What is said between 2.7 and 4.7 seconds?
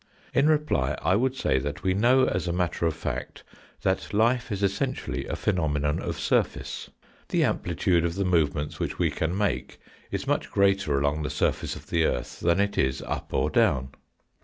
of fact that life is